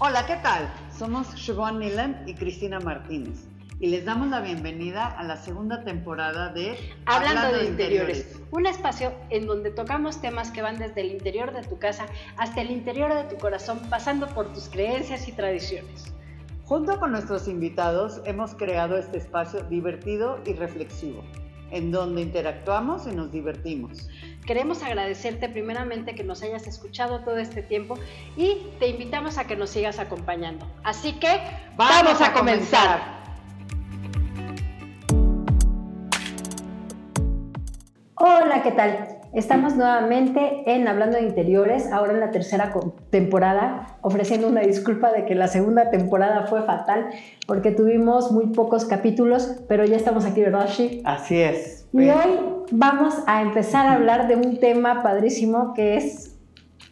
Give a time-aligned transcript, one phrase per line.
[0.00, 0.68] Hola, ¿qué tal?
[0.98, 3.44] Somos Siobhan Nilan y Cristina Martínez
[3.78, 9.12] y les damos la bienvenida a la segunda temporada de Hablando, de, interiores, un espacio
[9.30, 13.14] en donde tocamos temas que van desde el interior de tu casa hasta el interior
[13.14, 16.12] de tu corazón, pasando por tus creencias y tradiciones.
[16.64, 21.22] Junto con nuestros invitados hemos creado este espacio divertido y reflexivo,
[21.70, 24.08] en donde interactuamos y nos divertimos.
[24.46, 27.98] Queremos agradecerte primeramente que nos hayas escuchado todo este tiempo
[28.36, 30.66] y te invitamos a que nos sigas acompañando.
[30.82, 31.40] Así que
[31.76, 33.24] vamos, a, comenzar.
[38.16, 39.23] Hola, ¿qué tal?
[39.34, 42.72] Estamos nuevamente en Hablando de Interiores, ahora en la tercera
[43.10, 47.08] temporada, ofreciendo una disculpa de que la segunda temporada fue fatal
[47.44, 51.02] porque tuvimos muy pocos capítulos, pero ya estamos aquí, ¿verdad, Shi?
[51.04, 51.84] Así es.
[51.92, 52.38] Y hoy
[52.70, 56.36] vamos a empezar a hablar de un tema padrísimo que es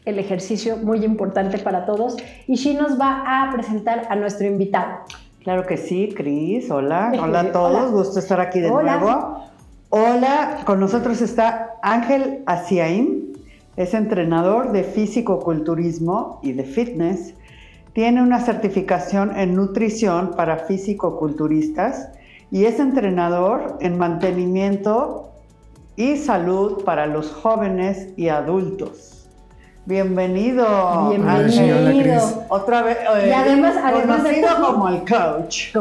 [0.04, 2.16] el ejercicio muy importante para todos
[2.48, 4.96] y Shi nos va a presentar a nuestro invitado.
[5.44, 6.72] Claro que sí, Cris.
[6.72, 9.51] Hola, hola a todos, gusto estar aquí de nuevo.
[9.94, 13.34] Hola, con nosotros está Ángel Asiaín,
[13.76, 17.34] es entrenador de físico-culturismo y de fitness.
[17.92, 22.08] Tiene una certificación en nutrición para físico-culturistas
[22.50, 25.28] y es entrenador en mantenimiento
[25.94, 29.28] y salud para los jóvenes y adultos.
[29.84, 31.10] Bienvenido.
[31.10, 32.44] Bienvenido.
[32.48, 32.96] Otra vez.
[33.26, 33.76] y además,
[34.06, 35.74] conocido como el coach.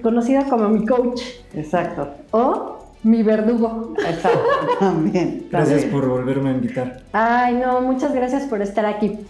[0.00, 1.22] conocido como mi coach.
[1.54, 2.08] Exacto.
[2.30, 2.75] O
[3.06, 3.94] mi verdugo.
[3.98, 4.40] Exacto,
[4.80, 5.46] también.
[5.48, 7.02] Gracias por volverme a invitar.
[7.12, 9.20] Ay, no, muchas gracias por estar aquí.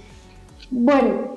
[0.71, 1.37] Bueno,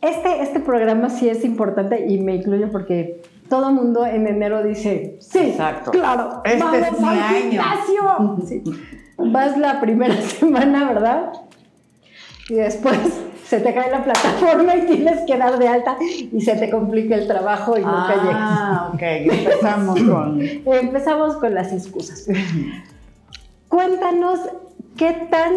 [0.00, 5.16] este, este programa sí es importante y me incluyo porque todo mundo en enero dice,
[5.18, 5.90] sí, Exacto.
[5.90, 7.62] claro, este vamos es mi año.
[9.32, 11.32] Vas la primera semana, ¿verdad?
[12.48, 12.96] Y después
[13.46, 17.14] se te cae la plataforma y tienes que dar de alta y se te complica
[17.14, 18.36] el trabajo y nunca llegas.
[18.36, 20.40] Ah, ok, empezamos con...
[20.40, 22.26] empezamos con las excusas.
[23.68, 24.40] Cuéntanos
[24.96, 25.52] qué tan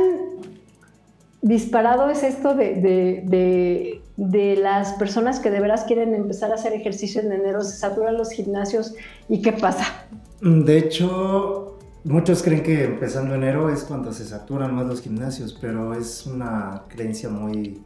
[1.41, 7.21] disparado es esto de, de, las personas que de veras quieren empezar a hacer ejercicio
[7.21, 8.95] en enero, se saturan los gimnasios
[9.29, 9.85] y qué pasa.
[10.41, 11.66] De hecho,
[12.07, 16.83] Muchos creen que empezando enero es cuando se saturan más los gimnasios, pero es una
[16.87, 17.81] creencia muy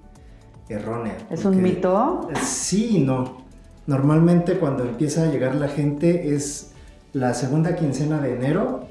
[0.69, 1.17] errónea.
[1.31, 2.29] ¿Es un mito?
[2.39, 3.41] Sí y no.
[3.87, 6.73] Normalmente cuando empieza a llegar la gente es
[7.13, 8.85] la segunda quincena de enero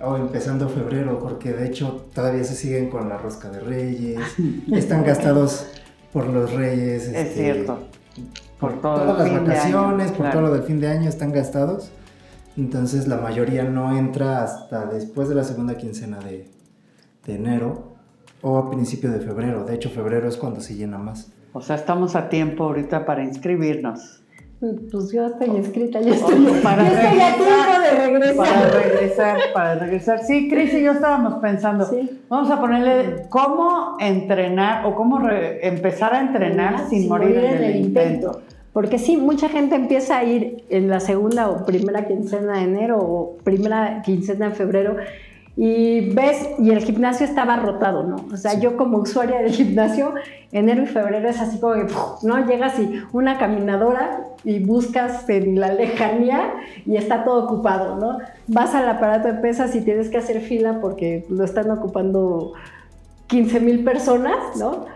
[0.00, 4.20] o empezando febrero, porque de hecho todavía se siguen con la rosca de reyes,
[4.72, 5.66] están gastados
[6.14, 7.08] por los reyes.
[7.08, 7.78] Es este, cierto.
[8.58, 11.90] Por, todas las vacaciones, por todo lo del fin de año están gastados.
[12.60, 16.46] Entonces la mayoría no entra hasta después de la segunda quincena de,
[17.26, 17.94] enero
[18.42, 19.64] o a principio de febrero.
[19.64, 21.32] De hecho, febrero es cuando se llena más.
[21.54, 24.22] O sea, estamos a tiempo ahorita para inscribirnos.
[24.60, 27.44] Pues yo estoy inscrita, yo estoy, para a tiempo
[27.80, 28.36] de regresar.
[28.36, 30.18] Para regresar, para regresar.
[30.22, 31.88] Sí, Cris y yo estábamos pensando,
[32.28, 38.42] vamos a ponerle cómo entrenar o cómo empezar a entrenar sin, morir, en, el, intento.
[38.72, 42.98] Porque sí, mucha gente empieza a ir en la segunda o primera quincena de enero
[42.98, 44.96] o primera quincena de febrero
[45.56, 48.24] y ves, y el gimnasio estaba rotado, ¿no?
[48.32, 50.14] O sea, yo como usuaria del gimnasio,
[50.52, 51.86] enero y febrero es así como que,
[52.22, 52.46] ¿no?
[52.46, 56.54] Llegas y una caminadora y buscas en la lejanía
[56.86, 58.18] y está todo ocupado, ¿no?
[58.46, 62.52] Vas al aparato de pesas y tienes que hacer fila porque lo están ocupando
[63.26, 64.86] 15 mil personas, ¿no?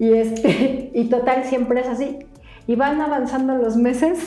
[0.00, 2.18] Y, este, y total, siempre es así
[2.66, 4.18] y van avanzando los meses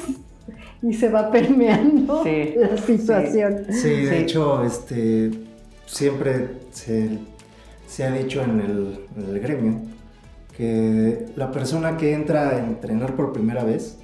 [0.82, 3.66] y se va permeando la situación.
[3.70, 5.32] Sí, de hecho, este,
[5.86, 8.60] siempre se, ha dicho en
[9.18, 9.82] el, gremio
[10.56, 13.98] que la persona que entra a entrenar por primera vez,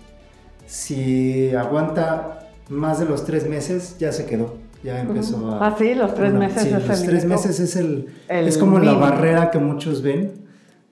[0.65, 4.55] si aguanta más de los tres meses, ya se quedó.
[4.83, 5.67] Ya empezó a.
[5.67, 9.51] Ah, sí, los tres meses sí, los tres meses es el, es como la barrera
[9.51, 10.40] que muchos ven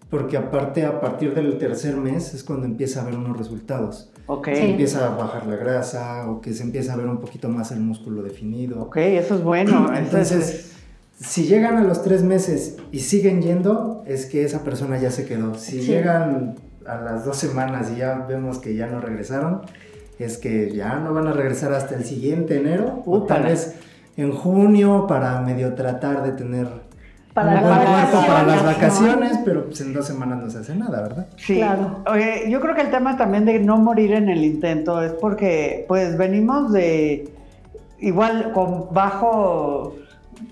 [0.09, 4.11] porque aparte a partir del tercer mes es cuando empieza a ver unos resultados.
[4.25, 4.47] Ok.
[4.47, 7.71] Se empieza a bajar la grasa o que se empieza a ver un poquito más
[7.71, 8.81] el músculo definido.
[8.81, 9.93] Ok, eso es bueno.
[9.95, 10.73] Entonces,
[11.19, 15.25] si llegan a los tres meses y siguen yendo, es que esa persona ya se
[15.25, 15.53] quedó.
[15.55, 16.55] Si llegan
[16.87, 19.61] a las dos semanas y ya vemos que ya no regresaron,
[20.17, 23.75] es que ya no van a regresar hasta el siguiente enero o tal vez
[24.17, 26.67] en junio para medio tratar de tener
[27.43, 31.27] para, para las vacaciones, pero pues en dos semanas no se hace nada, ¿verdad?
[31.37, 31.55] Sí.
[31.55, 32.03] Claro.
[32.47, 36.17] yo creo que el tema también de no morir en el intento es porque, pues,
[36.17, 37.33] venimos de
[37.99, 39.95] igual con bajo,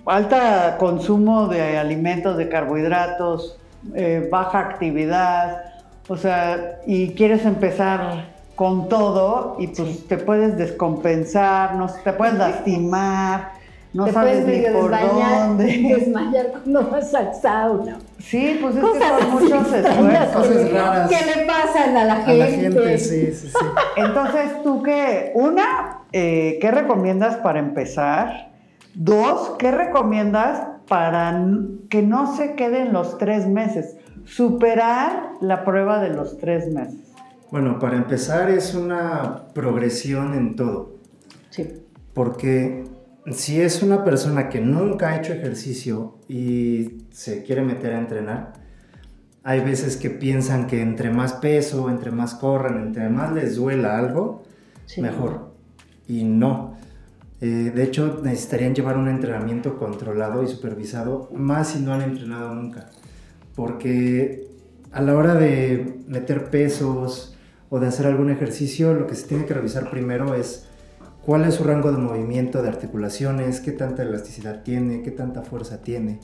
[0.05, 3.57] alta consumo de alimentos, de carbohidratos,
[3.93, 5.63] eh, baja actividad,
[6.09, 12.35] O sea, y quieres empezar con todo y pues te puedes descompensar, no te puedes
[12.35, 13.51] lastimar,
[13.97, 15.65] no te sabes puedes ni por desmayar, dónde.
[15.97, 17.97] desmayar cuando vas al sauna.
[18.19, 20.47] Sí, pues es Cosas que son muchos esfuerzos.
[20.47, 21.09] Cosas raras.
[21.09, 22.37] ¿Qué le pasan a la A gente?
[22.37, 23.65] la gente, sí, sí, sí.
[23.95, 25.31] Entonces, ¿tú qué?
[25.35, 28.51] Una, eh, ¿qué recomiendas para empezar?
[28.93, 31.43] Dos, ¿qué recomiendas para
[31.89, 33.97] que no se queden los tres meses?
[34.25, 36.99] Superar la prueba de los tres meses.
[37.49, 40.91] Bueno, para empezar es una progresión en todo.
[41.49, 41.81] Sí.
[42.13, 42.83] Porque
[43.31, 48.53] si es una persona que nunca ha hecho ejercicio y se quiere meter a entrenar,
[49.43, 53.97] hay veces que piensan que entre más peso, entre más corran, entre más les duela
[53.97, 54.43] algo,
[54.85, 55.01] Sí.
[55.01, 55.51] mejor.
[56.07, 56.75] Y no.
[57.41, 62.53] Eh, de hecho, necesitarían llevar un entrenamiento controlado y supervisado, más si no han entrenado
[62.55, 62.89] nunca.
[63.55, 64.47] Porque
[64.91, 67.35] a la hora de meter pesos
[67.69, 70.67] o de hacer algún ejercicio, lo que se tiene que revisar primero es
[71.27, 75.81] cuál es su rango de movimiento de articulaciones, qué tanta elasticidad tiene, qué tanta fuerza
[75.81, 76.19] tiene.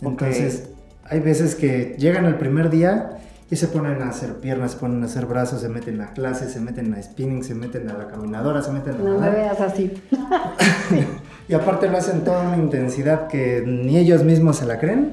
[0.00, 0.70] Entonces,
[1.04, 3.18] hay veces que llegan al primer día
[3.50, 6.54] y se ponen a hacer piernas, se ponen a hacer brazos, se meten a clases,
[6.54, 9.60] se meten a spinning, se meten a la caminadora, se meten a No me veas
[9.60, 9.92] así.
[11.46, 15.10] Y aparte lo hacen toda una intensidad que ni ellos mismos se la creen.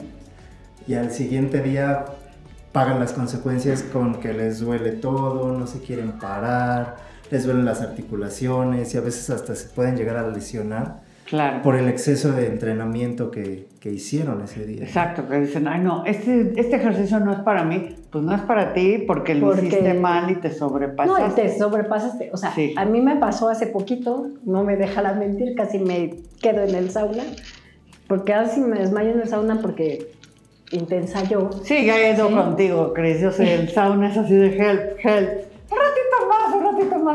[0.87, 2.05] Y al siguiente día
[2.71, 7.81] pagan las consecuencias con que les duele todo, no se quieren parar, les duelen las
[7.81, 11.61] articulaciones y a veces hasta se pueden llegar a lesionar Claro.
[11.61, 14.83] por el exceso de entrenamiento que, que hicieron ese día.
[14.85, 18.41] Exacto, que dicen, ay no, este, este ejercicio no es para mí, pues no es
[18.43, 21.21] para ti porque lo Porque- hiciste mal y te sobrepasaste.
[21.21, 22.29] No, y te sobrepasaste.
[22.31, 22.73] O sea, Sí.
[22.77, 26.91] a mí me pasó hace poquito, no me dejará mentir, casi me quedo en el
[26.91, 27.23] sauna.
[28.07, 30.11] Porque casi me desmayo en el sauna porque
[30.71, 31.49] intensa yo.
[31.63, 32.35] Sí, ya he ido Sí.
[32.35, 33.19] contigo, Cris.
[33.19, 35.29] Yo soy el sauna, es así de help, help.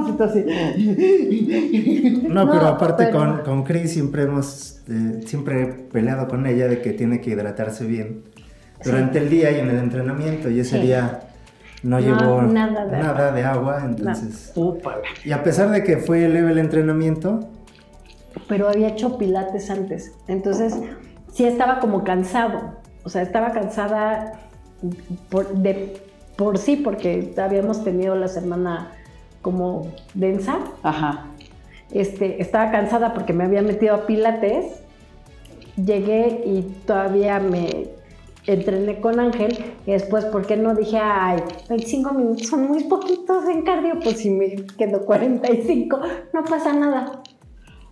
[0.09, 0.45] Y tú así.
[2.29, 6.47] No, No, pero aparte pero- con, con Chris siempre hemos, eh, siempre he peleado con
[6.47, 8.25] ella de que tiene que hidratarse bien
[8.85, 10.87] durante el día y en el entrenamiento y ese Sí.
[10.87, 11.21] día
[11.83, 14.53] no, No, llevó nada de nada de agua, entonces...
[15.25, 17.49] Y a pesar de que fue leve el entrenamiento,
[18.49, 20.13] Pero había hecho pilates antes.
[20.27, 20.75] Entonces,
[21.33, 22.81] sí estaba como cansado.
[23.05, 24.41] O sea, estaba cansada
[25.29, 26.01] por, de,
[26.37, 28.93] por sí, porque habíamos tenido la semana
[29.43, 30.59] como densa.
[30.83, 31.27] Ajá.
[31.91, 34.81] Este, estaba cansada porque me había metido a pilates.
[35.77, 37.89] Llegué y todavía me
[38.47, 39.57] entrené con Ángel.
[39.87, 43.95] Y después, ¿por qué no dije, ay, 25 minutos son muy poquitos en cardio?
[44.03, 45.99] Pues si me quedo 45,
[46.33, 47.23] no pasa nada.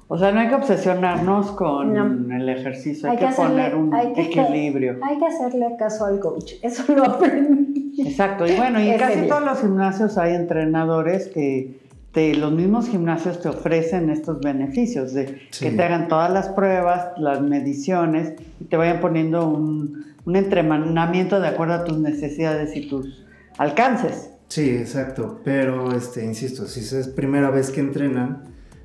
[0.09, 2.35] O sea, no hay que obsesionarnos con No.
[2.37, 4.99] el ejercicio, hay, Hay que, que hacerle- poner un hay que- equilibrio.
[5.03, 6.55] Hay que hacerle caso al coach.
[6.63, 7.60] Eso lo aprendí.
[8.07, 9.29] Exacto, y bueno, y en casi día.
[9.29, 11.79] todos los gimnasios hay entrenadores que
[12.13, 15.67] te, los mismos gimnasios te ofrecen estos beneficios de Sí.
[15.67, 21.41] que te hagan todas las pruebas, las mediciones y te vayan poniendo un, un entrenamiento
[21.41, 23.25] de acuerdo a tus necesidades y tus
[23.59, 24.31] alcances.
[24.49, 28.43] sí, exacto, pero este, insisto, si es primera vez que entrenan,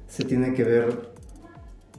[0.08, 1.10] se tiene que ver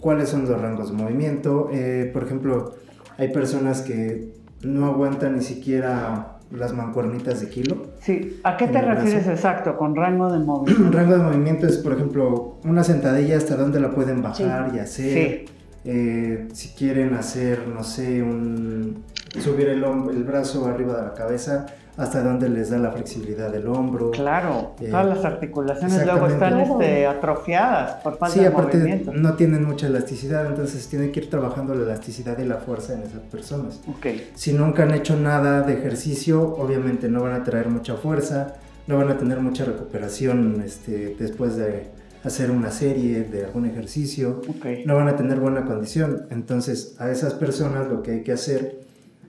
[0.01, 1.71] cuáles son los rangos de movimiento.
[1.73, 2.75] Eh, por ejemplo,
[3.19, 4.33] hay personas que
[4.63, 7.87] no aguantan ni siquiera las mancuernitas de kilo.
[8.01, 9.01] Sí, ¿a qué te brazo.
[9.01, 10.97] refieres exacto con rango de movimiento?
[10.97, 15.13] rango de movimiento es, por ejemplo, una sentadilla hasta dónde la pueden bajar y hacer.
[15.13, 15.45] Sí.
[15.89, 19.05] Eh, si quieren hacer, no sé, un,
[19.41, 21.67] subir el, el brazo arriba de la cabeza,
[21.97, 24.11] hasta dónde les da la flexibilidad del hombro.
[24.11, 29.13] Claro, Eh, todas las articulaciones luego están este, atrofiadas por falta Sí, de aparte movimiento.
[29.15, 33.01] no tienen mucha elasticidad, entonces tienen que ir trabajando la elasticidad y la fuerza en
[33.03, 33.81] esas personas.
[33.89, 34.07] Ok.
[34.35, 38.55] Si nunca han hecho nada de ejercicio, obviamente no van a traer mucha fuerza,
[38.87, 41.89] no van a tener mucha recuperación este, después de
[42.25, 44.43] hacer una serie de algún ejercicio,
[44.85, 46.27] no van a tener buena condición.
[46.31, 48.81] Entonces a esas personas lo que hay que hacer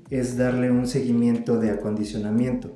[0.09, 2.75] es darle un seguimiento de acondicionamiento.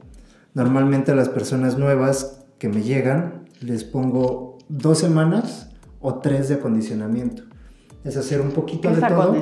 [0.53, 5.69] Normalmente a las personas nuevas que me llegan les pongo dos semanas
[5.99, 7.43] o tres de acondicionamiento.
[8.03, 9.35] Es hacer un poquito ¿Qué de todo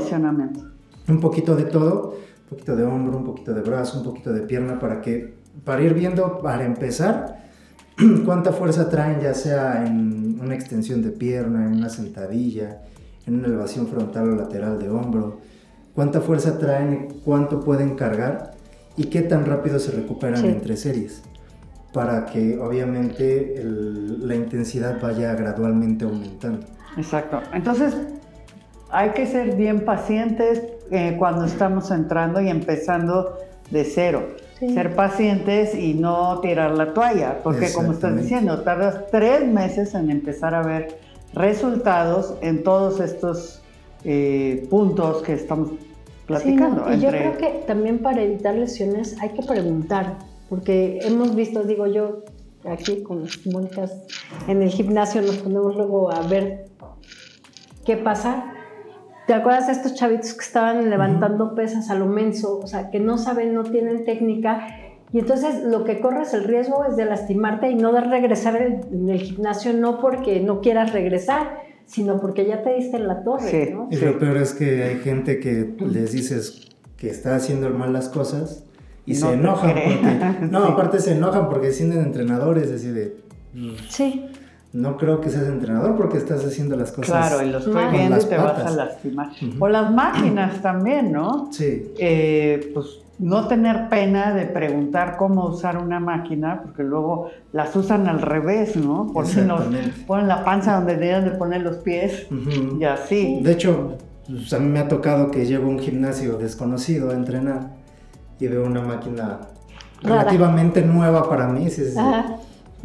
[1.10, 4.42] un poquito de todo, un poquito de hombro, un poquito de brazo, un poquito de
[4.42, 7.44] pierna, para que, para ir viendo, para empezar,
[8.26, 12.82] cuánta fuerza traen, ya sea en una extensión de pierna, en una sentadilla,
[13.26, 15.40] en una elevación frontal o lateral de hombro,
[16.00, 18.52] cuánta fuerza traen, y cuánto pueden cargar
[18.96, 20.48] y qué tan rápido se recuperan Sí.
[20.48, 21.22] entre series,
[21.92, 26.66] para que obviamente el- la intensidad vaya gradualmente aumentando.
[26.96, 27.42] Exacto.
[27.54, 27.98] Entonces,
[28.90, 33.38] hay que ser bien pacientes eh, cuando estamos entrando y empezando
[33.70, 34.22] de cero.
[34.60, 40.10] ser pacientes y no tirar la toalla, porque como estás diciendo, tardas tres meses en
[40.12, 40.98] empezar a ver
[41.34, 43.62] resultados en todos estos
[44.06, 45.72] eh, puntos que estamos
[46.30, 46.94] platicando.
[46.94, 51.88] y yo creo que también para evitar lesiones hay que preguntar, porque hemos visto, digo
[51.88, 52.24] yo,
[52.66, 53.92] aquí con las Mónicas
[54.48, 56.66] en el gimnasio nos ponemos luego a ver
[57.86, 58.54] qué pasa.
[59.26, 62.60] ¿Te acuerdas de estos chavitos que estaban levantando pesas a lo menso?
[62.60, 64.68] O sea, que no saben, no tienen técnica.
[65.12, 69.10] Y entonces lo que corres el riesgo es de lastimarte y no de regresar en
[69.10, 73.72] el gimnasio, no porque no quieras regresar, sino porque ya te diste en la torre.
[73.74, 73.88] ¿no?
[73.92, 76.68] Y lo peor es que hay gente que les dices
[76.98, 78.64] que está haciendo mal las cosas
[79.06, 83.18] y se enojan porque, no, aparte se enojan porque sienten entrenadores, así de...
[83.90, 84.28] Sí.
[84.72, 87.28] No creo que seas entrenador porque estás haciendo las cosas.
[87.28, 89.32] Claro, y lo estoy viendo y te vas a lastimar.
[89.58, 91.50] O las máquinas también, ¿no?
[91.52, 91.92] Sí.
[91.98, 98.08] Eh, pues no tener pena de preguntar cómo usar una máquina, porque luego las usan
[98.08, 99.12] al revés, ¿no?
[99.12, 99.64] Por si nos
[100.08, 102.28] ponen la panza donde deben de poner los pies
[102.80, 103.42] y así.
[103.42, 107.14] De hecho, pues, a mí me ha tocado que llego a un gimnasio desconocido a
[107.14, 107.72] entrenar
[108.40, 109.40] y veo una máquina
[110.02, 111.70] relativamente nueva para mí.
[111.70, 111.96] Si es,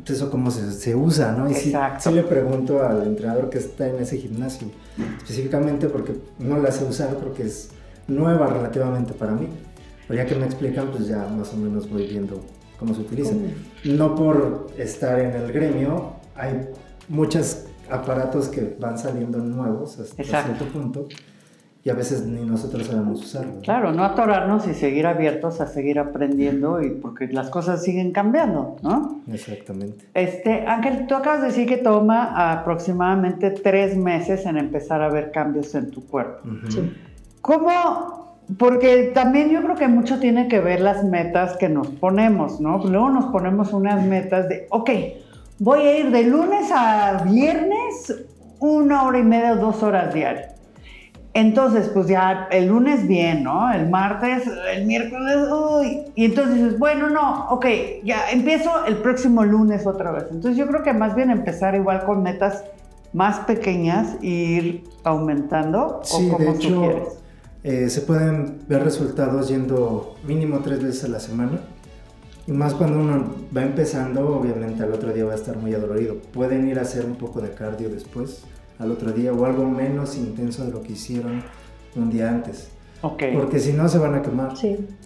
[0.05, 1.49] eso cómo se, usa, ¿no?
[1.49, 1.73] Y sí,
[2.13, 4.67] le pregunto al entrenador que está en ese gimnasio,
[5.19, 7.71] específicamente porque no la sé usar porque es
[8.09, 9.49] nueva relativamente para mí.
[10.09, 12.41] Pero ya que me explican, pues ya más o menos voy viendo
[12.79, 13.35] cómo se utiliza.
[13.85, 16.69] No por estar en el gremio, hay
[17.09, 21.07] muchos aparatos que van saliendo nuevos hasta cierto punto
[21.85, 23.61] y a veces ni nosotros sabemos usarlo.
[23.63, 28.77] Claro, no atorarnos y seguir abiertos a seguir aprendiendo y porque las cosas siguen cambiando,
[28.83, 29.21] ¿no?
[29.31, 30.07] Exactamente.
[30.15, 35.31] Este, Ángel, tú acabas de decir que toma aproximadamente tres meses en empezar a ver
[35.31, 36.49] cambios en tu cuerpo.
[36.71, 36.91] sí.
[37.43, 38.24] ¿Cómo?
[38.59, 42.79] Porque también yo creo que mucho tiene que ver las metas que nos ponemos, ¿no?
[42.85, 44.91] Luego nos ponemos unas metas de, ok,
[45.59, 48.15] voy a ir de lunes a viernes
[48.61, 50.55] una hora y media o dos horas diarias
[51.35, 53.73] entonces, pues ya el lunes bien, ¿no?
[53.73, 56.03] El martes, el miércoles, uy.
[56.15, 57.67] Y entonces dices, bueno, no, ok,
[58.05, 60.27] ya empiezo el próximo lunes otra vez.
[60.31, 62.65] Entonces yo creo que más bien empezar igual con metas
[63.13, 66.01] más pequeñas e ir aumentando.
[66.05, 67.17] Sí, de hecho,
[67.65, 71.61] eh, se pueden ver resultados yendo mínimo tres veces a la semana.
[72.47, 76.17] Y más cuando uno va empezando, obviamente al otro día va a estar muy adolorido.
[76.33, 78.43] Pueden ir a hacer un poco de cardio después
[78.79, 81.43] al otro día o algo menos intenso de lo que hicieron
[81.97, 82.69] un día antes.
[83.01, 83.35] Okay.
[83.35, 84.53] Porque si no se van a quemar,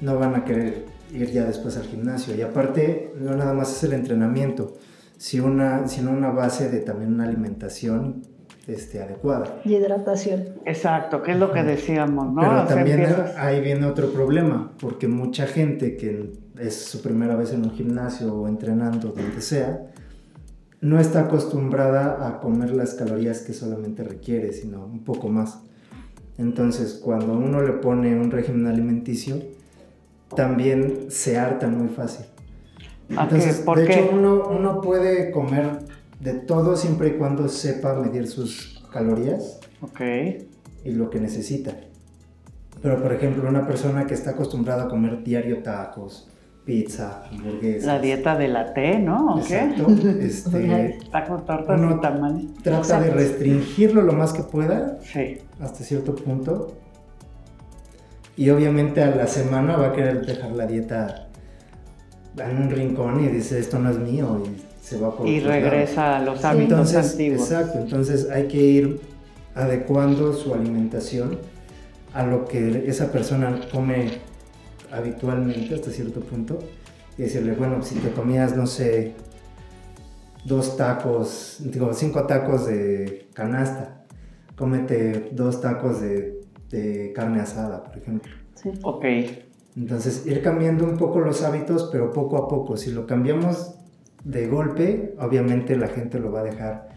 [0.01, 2.35] no van a querer ir ya después al gimnasio.
[2.35, 4.75] Y aparte, no nada más es el entrenamiento,
[5.17, 8.23] sino una, sino una base de también una alimentación
[8.69, 9.61] este, adecuada.
[9.65, 10.45] Y hidratación.
[10.67, 12.43] Exacto, que es lo que decíamos, ¿no?
[12.43, 13.07] Pero también
[13.39, 18.35] ahí viene otro problema, porque mucha gente que es su primera vez en un gimnasio
[18.35, 19.89] o entrenando, donde sea,
[20.81, 25.61] no está acostumbrada a comer las calorías que solamente requiere, sino un poco más.
[26.37, 29.37] Entonces, cuando uno le pone un régimen alimenticio,
[30.37, 32.27] también se harta muy fácil.
[33.09, 35.79] Entonces, de hecho, uno, uno, puede comer
[36.21, 39.61] de todo siempre y cuando sepa medir sus calorías
[40.85, 41.77] y lo que necesita.
[42.83, 46.29] Pero, por ejemplo, una persona que está acostumbrada a comer diario tacos,
[46.65, 47.87] pizza, hamburguesas.
[47.87, 49.39] La dieta de la T, ¿no?
[49.39, 49.87] Exacto.
[50.21, 52.55] Este, Taco, tortas y tamales.
[52.63, 54.99] Trata de restringirlo lo más que pueda.
[55.03, 55.39] Sí.
[55.61, 56.75] Hasta cierto punto.
[58.37, 61.29] Y obviamente a la semana va a querer dejar la dieta
[62.37, 64.41] en un rincón y dice, esto no es mío.
[64.45, 67.51] Y se va por Y regresa a los hábitos antiguos.
[67.51, 67.79] Exacto.
[67.79, 69.01] Entonces hay que ir
[69.55, 71.39] adecuando su alimentación
[72.15, 74.09] a lo que esa persona come
[74.91, 76.59] habitualmente hasta cierto punto
[77.19, 79.13] y decirle, bueno, si te comías, no sé,
[80.45, 84.07] dos tacos, digo, cinco tacos de canasta,
[84.57, 86.41] cómete dos tacos de,
[86.71, 88.33] de carne asada, por ejemplo.
[88.55, 88.71] Sí.
[88.83, 89.05] Ok.
[89.77, 92.79] Entonces, ir cambiando un poco los hábitos, pero poco a poco.
[92.79, 93.78] Si lo cambiamos
[94.25, 96.89] de golpe, obviamente la gente lo va a dejar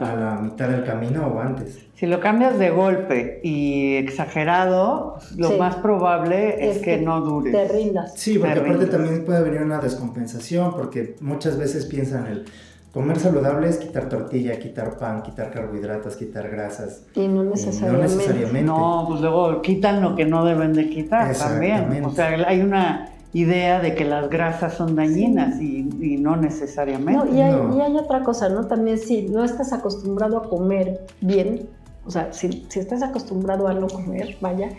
[0.00, 1.86] a la mitad del camino o antes.
[1.94, 7.50] Si lo cambias de golpe y exagerado, lo más probable es, que, no dure.
[7.50, 8.14] Te rindas.
[8.16, 12.44] Sí, porque aparte también puede venir una descompensación, porque muchas veces piensan el
[12.92, 17.04] comer saludable es quitar tortilla, quitar pan, quitar carbohidratos, quitar grasas.
[17.14, 18.08] Y no necesariamente.
[18.08, 18.62] no necesariamente.
[18.62, 22.04] No, pues luego quitan lo que no deben de quitar también.
[22.04, 25.82] O sea, hay una idea de que las grasas son dañinas y,
[26.18, 27.12] no necesariamente.
[27.12, 28.66] No y, hay, otra cosa, ¿no?
[28.66, 31.68] También si no estás acostumbrado a comer bien,
[32.06, 34.70] o sea, si, estás acostumbrado a no comer, vaya,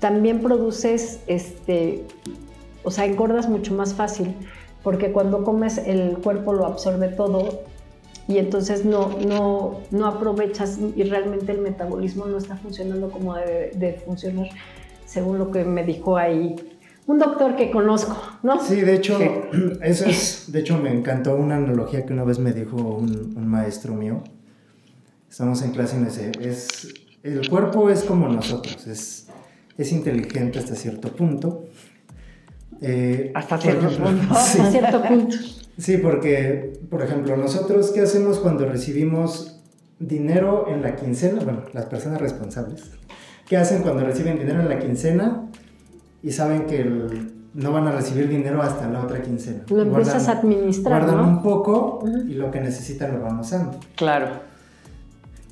[0.00, 2.04] también produces, este,
[2.82, 4.34] o sea, engordas mucho más fácil,
[4.82, 7.60] porque cuando comes el cuerpo lo absorbe todo
[8.26, 13.72] y entonces no, no, no aprovechas y realmente el metabolismo no está funcionando como debe
[13.74, 14.48] de funcionar,
[15.04, 16.56] según lo que me dijo ahí
[17.08, 18.62] un doctor que conozco, ¿no?
[18.62, 19.18] Sí, de hecho,
[19.82, 23.48] eso es, de hecho me encantó una analogía que una vez me dijo un, un
[23.48, 24.22] maestro mío.
[25.28, 26.88] Estamos en clase y me dice, es,
[27.22, 29.26] el cuerpo es como nosotros, es,
[29.78, 31.64] es inteligente hasta cierto punto.
[32.82, 34.34] Eh, hasta cierto punto.
[34.34, 34.58] Sí.
[34.60, 35.36] Hasta cierto punto.
[35.78, 39.62] Sí, porque, por ejemplo, nosotros, ¿qué hacemos cuando recibimos
[39.98, 41.42] dinero en la quincena?
[41.42, 42.82] Bueno, las personas responsables.
[43.48, 45.47] ¿Qué hacen cuando reciben dinero en la quincena
[46.22, 46.84] y saben que
[47.54, 49.64] no van a recibir dinero hasta la otra quincena?
[49.68, 51.04] Lo empiezas a administrar.
[51.04, 53.78] Guardan un poco y lo que necesitan lo van usando.
[53.96, 54.28] Claro.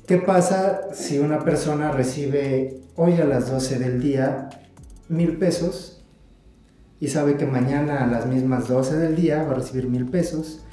[0.05, 4.49] ¿Qué pasa si una persona recibe hoy a las 12 del día
[5.09, 6.01] mil pesos
[6.99, 10.63] y sabe que mañana a las mismas 12 del día va a recibir mil pesos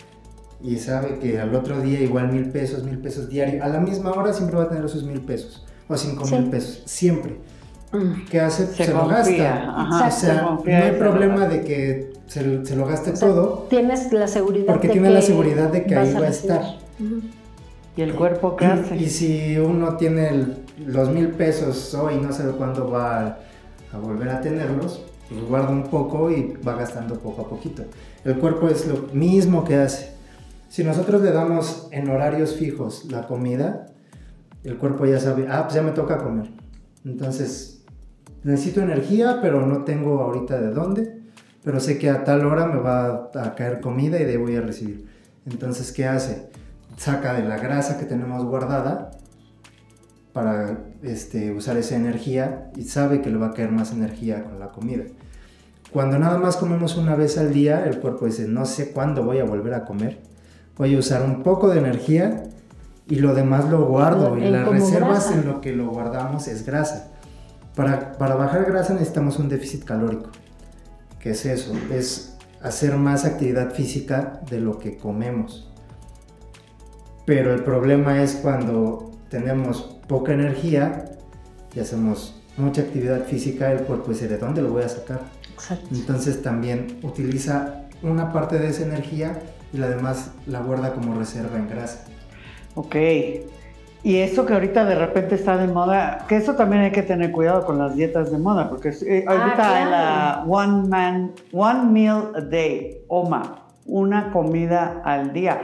[0.62, 4.12] y sabe que al otro día igual mil pesos, mil pesos diario, a la misma
[4.12, 7.36] hora siempre va a tener esos mil pesos o cinco mil pesos, siempre.
[7.94, 8.26] Mm.
[8.28, 8.66] ¿Qué hace?
[8.66, 10.06] Se, lo gasta.
[10.06, 13.66] o sea, no hay problema de que se, lo gaste todo.
[13.70, 16.62] Tienes la seguridad porque tiene la seguridad de que ahí va a estar.
[17.96, 18.96] ¿Y el cuerpo qué hace?
[18.96, 23.38] Y si uno tiene los mil pesos hoy y no sabe cuándo va
[23.92, 27.84] a volver a tenerlos, pues guarda un poco y va gastando poco a poquito.
[28.24, 30.12] El cuerpo es lo mismo que hace.
[30.68, 33.86] Si nosotros le damos en horarios fijos la comida,
[34.64, 36.50] el cuerpo ya sabe, ah, pues ya me toca comer.
[37.04, 37.73] Entonces,
[38.44, 41.18] necesito energía, pero no tengo ahorita de dónde,
[41.64, 44.56] pero sé que a tal hora me va a caer comida y de ahí voy
[44.56, 45.06] a recibir.
[45.46, 46.50] Entonces, ¿qué hace?
[46.96, 49.10] Saca de la grasa que tenemos guardada
[50.32, 54.58] para este, usar esa energía y sabe que le va a caer más energía con
[54.58, 55.04] la comida.
[55.92, 59.38] Cuando nada más comemos una vez al día, el cuerpo dice, no sé cuándo voy
[59.38, 60.18] a volver a comer,
[60.76, 62.42] voy a usar un poco de energía
[63.08, 67.13] y lo demás lo guardo y las reservas en lo que lo guardamos es grasa.
[67.74, 70.30] Para, para bajar grasa necesitamos un déficit calórico.
[71.18, 71.72] ¿Qué es eso?
[71.92, 75.70] Es hacer más actividad física de lo que comemos.
[77.26, 81.06] Pero el problema es cuando tenemos poca energía
[81.74, 85.22] y hacemos mucha actividad física, el cuerpo dice, ¿de dónde lo voy a sacar?
[85.90, 89.40] Entonces también utiliza una parte de esa energía
[89.72, 92.04] y la demás la guarda como reserva en grasa.
[92.74, 92.96] Ok.
[94.04, 97.32] Y eso que ahorita de repente está de moda, que eso también hay que tener
[97.32, 101.84] cuidado con las dietas de moda, porque eh, ah, ahorita hay la one man, one
[101.90, 105.58] meal a day, OMA, una comida al día.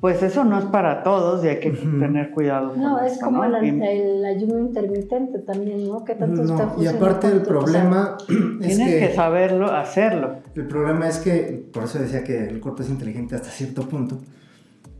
[0.00, 2.74] Pues eso no es para todos y hay que tener cuidado.
[2.76, 6.04] No, es como El, ayuno intermitente también, ¿no?
[6.04, 8.18] Que tanto está Y aparte el problema
[8.60, 10.38] es Tienes que, saberlo, hacerlo.
[10.56, 14.18] El problema es que, por eso decía que el cuerpo es inteligente hasta cierto punto,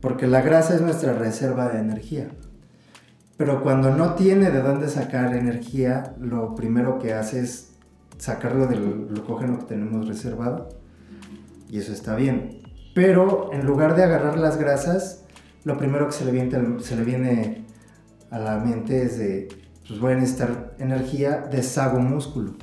[0.00, 2.28] porque la grasa es nuestra reserva de energía.
[3.36, 7.72] Pero cuando no tiene de dónde sacar energía, lo primero que hace es
[8.18, 10.68] sacarlo del glucógeno que tenemos reservado.
[11.68, 15.20] Y eso está bien pero en lugar de agarrar las grasas,
[15.64, 17.66] lo primero que se le viene, se le viene
[18.30, 19.48] a la mente es de,
[19.86, 22.54] pues voy a necesitar energía, deshago músculo.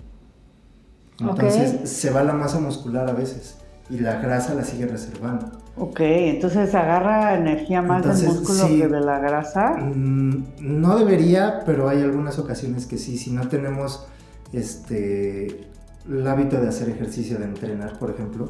[1.20, 3.60] Entonces se va la masa muscular a veces
[3.92, 5.52] y la grasa la sigue reservando.
[5.76, 9.76] Ok, entonces agarra energía más del músculo que de la grasa.
[9.78, 13.18] Mm, no debería, pero hay algunas ocasiones que sí.
[13.18, 14.06] Si no tenemos
[14.52, 15.68] este,
[16.08, 18.50] el hábito de hacer ejercicio, de entrenar, por ejemplo,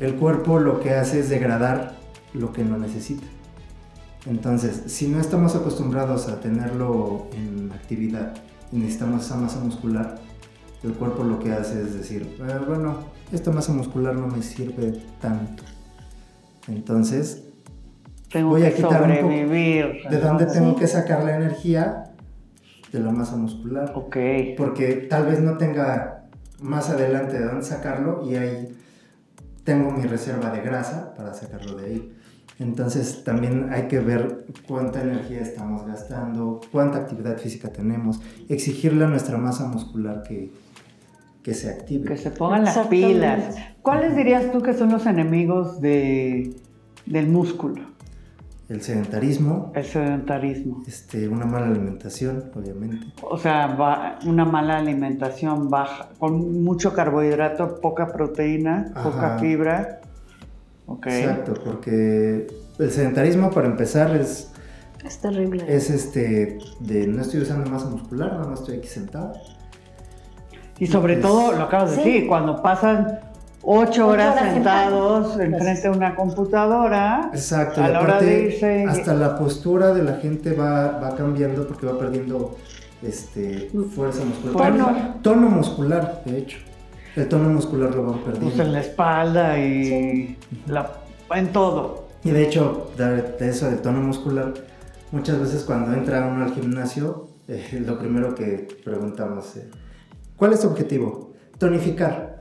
[0.00, 1.94] el cuerpo lo que hace es degradar
[2.34, 3.26] lo que no necesita.
[4.26, 8.34] Entonces, si no estamos acostumbrados a tenerlo en actividad
[8.72, 10.18] y necesitamos esa masa muscular,
[10.82, 12.98] el cuerpo lo que hace es decir, ah, bueno,
[13.32, 15.62] esta masa muscular no me sirve tanto.
[16.68, 17.44] Entonces,
[18.34, 22.04] voy a quitar un poco de dónde tengo que sacar la energía
[22.92, 23.92] de la masa muscular.
[23.94, 24.16] Ok.
[24.56, 26.26] Porque tal vez no tenga
[26.60, 28.76] más adelante de dónde sacarlo y ahí
[29.64, 32.14] tengo mi reserva de grasa para sacarlo de ahí.
[32.58, 39.08] Entonces también hay que ver cuánta energía estamos gastando, cuánta actividad física tenemos, exigirle a
[39.08, 40.50] nuestra masa muscular que,
[41.42, 42.04] que se active.
[42.08, 43.56] Que se pongan las pilas.
[43.82, 46.54] ¿Cuáles dirías tú que son los enemigos de,
[47.06, 47.88] del músculo?
[48.68, 49.72] el sedentarismo.
[49.74, 50.82] El sedentarismo.
[50.86, 53.06] Este, una mala alimentación, obviamente.
[53.22, 60.00] O sea, una mala alimentación baja, con mucho carbohidrato, poca proteína, poca fibra.
[60.86, 61.22] Okay.
[61.22, 62.46] Exacto, porque
[62.78, 64.52] el sedentarismo, para empezar, es...
[65.04, 65.64] Es terrible.
[65.68, 69.32] Es este, de no estoy usando masa muscular, nada más estoy aquí sentado.
[70.80, 72.10] Y sobre Pues, todo, lo acabas de sí.
[72.10, 73.18] decir, cuando pasan
[73.62, 75.40] ocho Ocho horas, horas sentados sentados.
[75.40, 78.84] enfrente de una computadora, Exacto, a y la hora aparte, de irse...
[78.88, 82.56] hasta la postura de la gente va, va cambiando porque va perdiendo
[83.02, 84.72] este, fuerza muscular.
[84.72, 84.96] Tono.
[85.22, 86.58] Tono muscular, de hecho.
[87.16, 88.50] El tono muscular lo van perdiendo.
[88.50, 90.36] pues en la espalda y
[90.68, 90.92] la-
[91.34, 92.06] en todo.
[92.24, 94.54] Y de hecho, de, de eso de tono muscular,
[95.12, 99.68] muchas veces cuando entra uno al gimnasio, eh, lo primero que preguntamos, eh,
[100.38, 101.32] ¿cuál es tu objetivo?
[101.58, 102.38] Tonificar.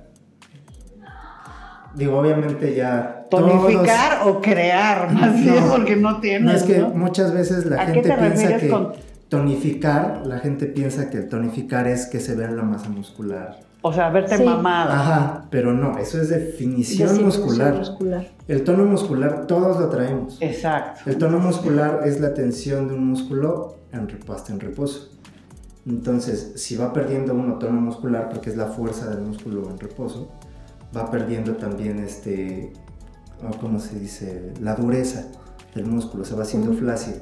[1.95, 3.25] Digo, obviamente ya...
[3.29, 6.43] Tonificar o crear, más No, bien, porque no tienes.
[6.45, 6.89] No, es que ¿no?
[6.89, 8.93] muchas veces la ¿A qué gente te piensa que con-
[9.29, 13.60] tonificar, la gente piensa que tonificar es que se vea la masa muscular.
[13.81, 14.43] O sea, verte Sí.
[14.43, 14.93] mamada.
[14.99, 17.73] Ajá, pero no, eso es definición Definición muscular.
[17.75, 18.27] muscular.
[18.47, 20.38] El tono muscular todos lo traemos.
[20.41, 21.01] Exacto.
[21.10, 25.10] El tono muscular es la tensión de un músculo en reposo, en reposo.
[25.88, 30.28] Entonces, si va perdiendo uno tono muscular, porque es la fuerza del músculo en reposo,
[30.95, 32.73] va perdiendo también este,
[33.41, 34.54] o ¿cómo se dice?
[34.62, 35.28] La dureza
[35.73, 36.80] del músculo, se va haciendo Ujú.
[36.80, 37.17] flácido.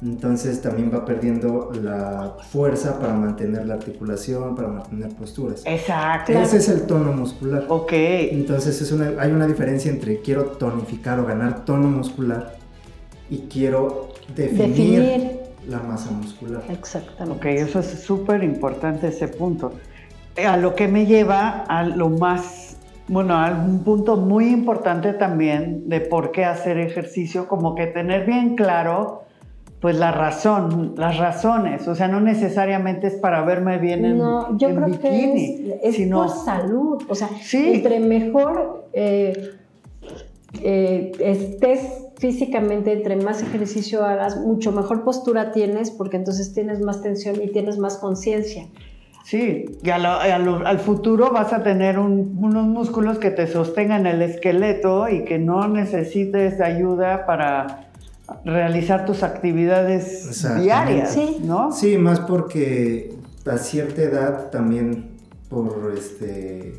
[0.00, 5.62] Entonces también va perdiendo la fuerza para mantener la articulación, para mantener posturas.
[5.64, 6.32] Exacto.
[6.32, 7.64] Ese es el tono muscular.
[7.68, 7.90] Ok.
[7.92, 12.56] Entonces es una, hay una diferencia entre quiero tonificar o ganar tono muscular
[13.28, 15.37] y quiero definir, Definir.
[15.68, 16.62] La masa muscular.
[16.70, 17.38] Exactamente.
[17.38, 19.72] Ok, eso es súper importante ese punto.
[20.36, 22.76] Eh, A lo que me lleva a lo más,
[23.08, 28.24] bueno, a un punto muy importante también de por qué hacer ejercicio, como que tener
[28.26, 29.24] bien claro,
[29.80, 34.56] pues la razón, las razones, o sea, no necesariamente es para verme bien en, No,
[34.58, 37.02] yo en creo bikini, que es, es sino por salud.
[37.08, 37.74] O sea, Sí.
[37.74, 39.52] entre mejor eh,
[40.62, 47.00] eh, estés físicamente, entre más ejercicio hagas, mucho mejor postura tienes, porque entonces tienes más
[47.02, 48.66] tensión y tienes más conciencia.
[49.24, 53.30] Sí, y a lo- a lo- al futuro vas a tener un- unos músculos que
[53.30, 57.90] te sostengan el esqueleto y que no necesites ayuda para
[58.44, 61.38] realizar tus actividades diarias, Sí.
[61.44, 61.72] ¿no?
[61.72, 63.12] Sí, más porque
[63.46, 65.10] a cierta edad también
[65.48, 66.74] por este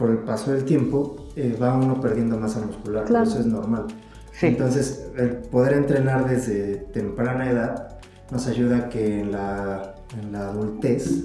[0.00, 3.28] por el paso del tiempo eh, va uno perdiendo masa muscular, Claro.
[3.28, 3.84] eso es normal.
[4.32, 4.46] Sí.
[4.46, 7.98] Entonces, el poder entrenar desde temprana edad
[8.30, 11.24] nos ayuda a que en la, en la adultez,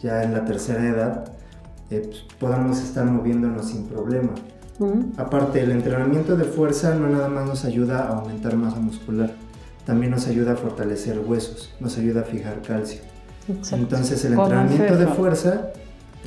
[0.00, 1.24] ya en la tercera edad,
[1.90, 4.30] eh, pues, podamos estar moviéndonos sin problema.
[4.78, 5.06] Ujú.
[5.16, 9.32] Aparte, el entrenamiento de fuerza no nada más nos ayuda a aumentar masa muscular,
[9.84, 13.00] también nos ayuda a fortalecer huesos, nos ayuda a fijar calcio.
[13.48, 13.76] Exacto.
[13.76, 15.72] Entonces, el ¿Cómo es entrenamiento de fuerza,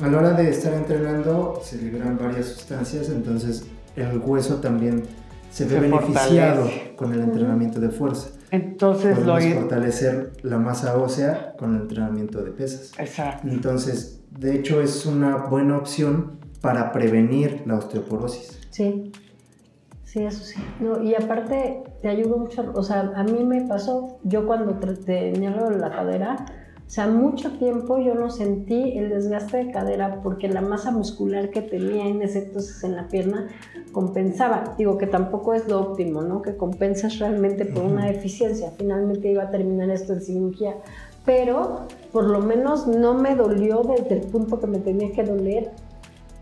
[0.02, 3.64] a la hora de estar entrenando, se liberan varias sustancias, entonces
[3.96, 5.02] el hueso también
[5.50, 6.96] se ve Se beneficiado fortalece.
[6.96, 8.30] con el entrenamiento de fuerza.
[8.52, 12.92] Entonces lo Podemos i- fortalecer la masa ósea con el entrenamiento de pesas.
[12.98, 13.48] Exacto.
[13.48, 18.60] Entonces, de hecho, es una buena opción para prevenir la osteoporosis.
[18.70, 19.12] Sí,
[20.04, 20.60] sí, eso sí.
[20.80, 25.50] No, y aparte te ayuda mucho, o sea, a mí me pasó, yo cuando tenía
[25.50, 26.36] lo la cadera,
[26.90, 31.50] o sea, mucho tiempo yo no sentí el desgaste de cadera porque la masa muscular
[31.50, 33.46] que tenía en ese entonces en la pierna
[33.92, 34.74] compensaba.
[34.76, 36.42] Digo que tampoco es lo óptimo, ¿no?
[36.42, 38.72] Que compensas realmente por una deficiencia.
[38.76, 40.78] Finalmente iba a terminar esto en cirugía.
[41.24, 45.70] Pero por lo menos no me dolió desde el punto que me tenía que doler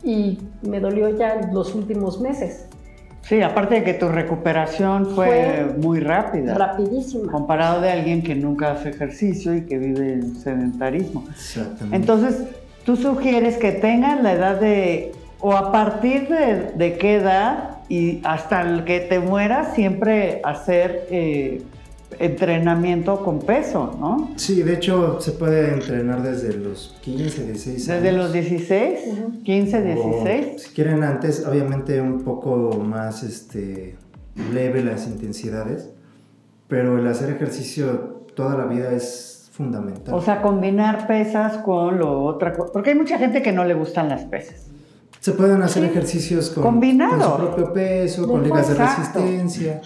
[0.02, 2.68] y me dolió ya los últimos meses.
[3.28, 5.26] Sí, aparte de que tu recuperación fue,
[5.66, 7.30] Fue muy rápida, Rapidísima.
[7.30, 11.24] comparado de alguien que nunca hace ejercicio y que vive en sedentarismo.
[11.30, 11.94] Exactamente.
[11.94, 12.44] Entonces,
[12.86, 18.20] tú sugieres que tengan la edad de, o a partir de, de qué edad y
[18.24, 21.62] hasta el que te mueras, siempre hacer eh,
[22.18, 24.30] entrenamiento con peso, ¿no?
[24.36, 28.02] Sí, de hecho, se puede entrenar desde los 15, 16 años.
[28.02, 29.42] Desde los 16, Ujú.
[29.42, 30.62] 15, O, 16.
[30.62, 33.96] si quieren antes, obviamente un poco más este,
[34.52, 35.90] leve las intensidades,
[36.66, 40.14] pero el hacer ejercicio toda la vida es fundamental.
[40.14, 42.72] O sea, combinar pesas con lo otra cosa.
[42.72, 44.66] Porque hay mucha gente que no le gustan las pesas.
[45.20, 47.18] se pueden hacer ejercicios con, Combinado.
[47.18, 49.18] con su propio peso, con ligas de Exacto.
[49.20, 49.80] resistencia.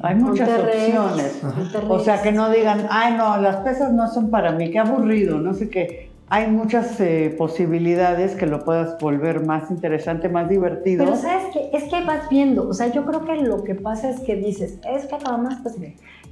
[0.00, 1.42] Hay muchas Monterrey, opciones.
[1.88, 5.38] O sea, que no digan, ay, no, las pesas no son para mí, qué aburrido,
[5.38, 6.10] no sé qué.
[6.28, 11.04] Hay muchas eh, posibilidades que lo puedas volver más interesante, más divertido.
[11.04, 14.10] Pero sabes que es que vas viendo, o sea, yo creo que lo que pasa
[14.10, 15.76] es que dices, es que nada más pues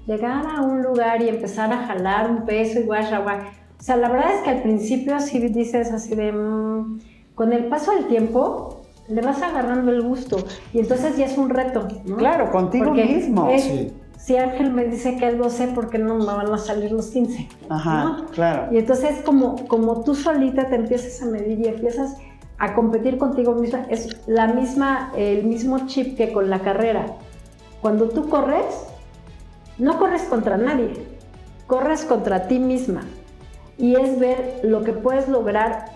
[0.07, 3.38] llegar a un lugar y empezar a jalar un peso y guay, guay.
[3.79, 6.99] O sea, la verdad es que al principio sí dices así de, mm,
[7.37, 8.74] con el paso del tiempo
[9.09, 10.38] le vas agarrando el gusto
[10.73, 12.17] y entonces ya es un reto, ¿no?
[12.17, 13.51] Claro, contigo Porque mismo.
[13.51, 13.93] es- Sí.
[14.19, 17.09] si Ángel me dice que es 12, ¿por qué no me van a salir los
[17.09, 17.49] 15?
[17.69, 18.73] Ajá, claro.
[18.73, 22.17] Y entonces como, como tú solita te empiezas a medir y empiezas
[22.59, 27.07] a competir contigo misma, es la misma, el mismo chip que con la carrera.
[27.83, 28.64] Cuando tú corres,
[29.77, 30.95] no corres contra nadie,
[31.67, 33.03] corres contra ti misma.
[33.77, 35.87] Y es ver lo que puedes lograr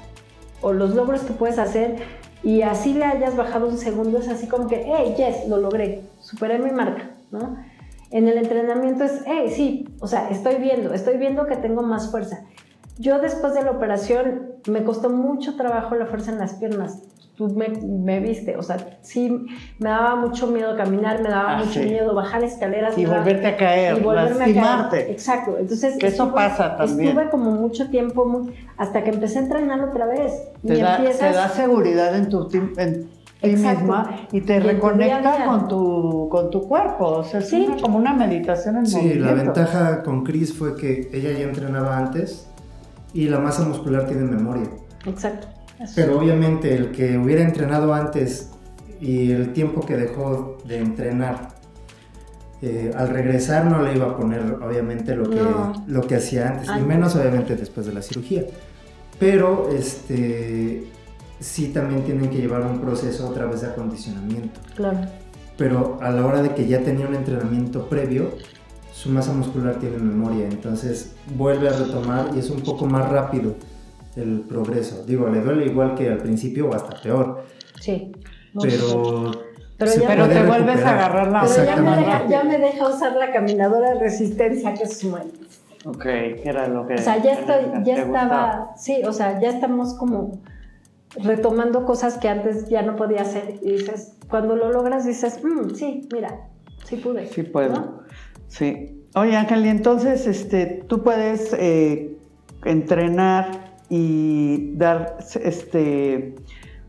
[0.61, 1.97] o los logros que puedes hacer
[2.43, 6.03] y así le hayas bajado un segundo, es así como que, hey, yes, lo logré,
[6.21, 7.57] superé mi marca, ¿no?
[8.11, 12.11] En el entrenamiento es, hey, sí, o sea, estoy viendo, estoy viendo que tengo más
[12.11, 12.45] fuerza.
[12.99, 17.03] Yo después de la operación me costó mucho trabajo la fuerza en las piernas.
[17.39, 19.47] Tú me, viste, o sea, sí,
[19.79, 22.99] me daba mucho miedo caminar, me daba ah, mucho miedo bajar escaleras.
[22.99, 24.97] Y volverte a caer, y volverme lastimarte.
[24.97, 25.11] A caer.
[25.13, 25.99] Exacto, entonces...
[25.99, 27.11] Que eso pasa también.
[27.11, 30.33] Estuve como mucho tiempo, hasta que empecé a entrenar otra vez.
[30.67, 33.09] Te, da, te da seguridad en tu, en
[33.41, 37.07] ti misma y te reconecta con tu, con tu cuerpo.
[37.07, 41.31] O sea, es como una meditación en Sí, la ventaja con Chris fue que ella
[41.39, 42.49] ya entrenaba antes
[43.15, 44.69] y la masa muscular tiene memoria.
[45.07, 45.47] Exacto.
[45.95, 48.51] Pero obviamente el que hubiera entrenado antes
[49.01, 51.51] y el tiempo que dejó de entrenar,
[52.61, 55.41] eh, al regresar no le iba a poner obviamente lo que,
[55.87, 58.45] lo que hacía antes, y menos obviamente después de la cirugía.
[59.21, 60.85] Pero este,
[61.39, 64.61] sí también tienen que llevar un proceso otra vez de acondicionamiento.
[64.75, 64.99] Claro.
[65.57, 68.33] Pero a la hora de que ya tenía un entrenamiento previo,
[68.93, 73.55] su masa muscular tiene memoria, entonces vuelve a retomar y es un poco más rápido
[74.19, 75.05] el progreso.
[75.07, 77.45] Digo, le duele igual que al principio o hasta peor.
[77.81, 78.13] Sí.
[78.61, 79.33] Pero,
[79.79, 83.33] pero, te vuelves a agarrar la Pero ya me, deja, ya me, deja, usar la
[83.33, 85.21] caminadora de resistencia que es muy.
[85.85, 86.95] Ok, era lo que.
[86.95, 88.73] O sea, ya, estoy, ya estaba.
[88.77, 90.41] Sí, o sea, ya estamos como
[91.17, 93.55] retomando cosas que antes ya no podía hacer.
[93.63, 96.49] Y dices, cuando lo logras, dices, mm, sí, mira,
[96.85, 97.27] sí pude.
[97.27, 98.03] Sí puedo.
[98.49, 99.07] Sí.
[99.15, 102.17] Oye, Ángel, y entonces este, tú puedes eh,
[102.65, 106.35] entrenar y dar este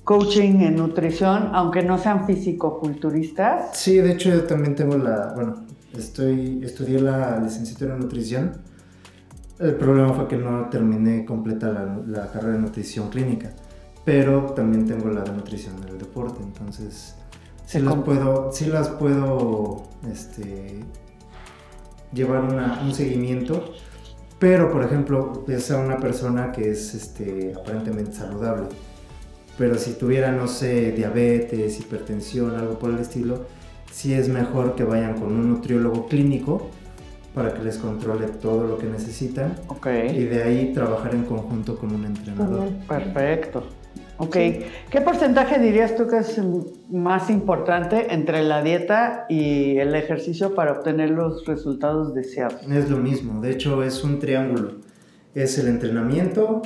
[0.04, 3.78] coaching en nutrición, aunque no sean físico-culturistas.
[3.78, 8.52] Sí, de hecho yo también tengo la, bueno, estoy, estudié la licenciatura en nutrición.
[9.60, 13.52] El problema fue que no terminé completa la, la carrera de nutrición clínica,
[14.04, 17.16] pero también tengo la de nutrición del deporte, entonces
[17.66, 20.80] sí las puedo, sí las puedo este,
[22.12, 23.74] llevar una, un seguimiento
[24.40, 28.68] pero, por ejemplo, es a una persona que es este, aparentemente saludable.
[29.58, 33.46] Pero si tuviera, no sé, diabetes, hipertensión, algo por el estilo,
[33.92, 36.70] sí es mejor que vayan con un nutriólogo clínico
[37.36, 39.56] para que les controle todo lo que necesitan.
[40.14, 42.70] Y de ahí trabajar en conjunto con un entrenador.
[42.88, 43.64] Perfecto.
[44.20, 44.36] Ok,
[44.90, 46.40] ¿qué porcentaje dirías tú que es
[46.90, 52.62] más importante entre la dieta y el ejercicio para obtener los resultados deseados?
[52.70, 54.74] Es lo mismo, de hecho es un triángulo.
[55.34, 56.62] Es el entrenamiento,